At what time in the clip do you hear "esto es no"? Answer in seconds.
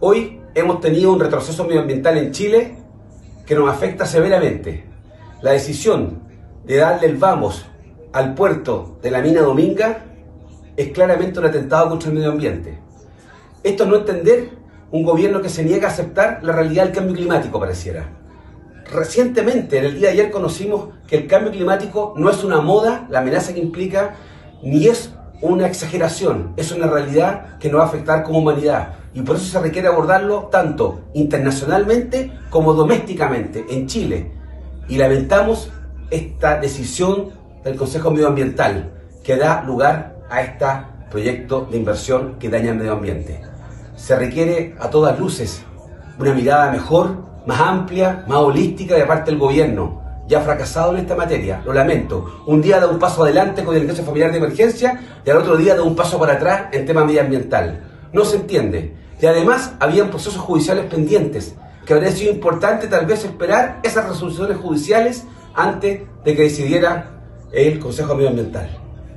13.62-13.96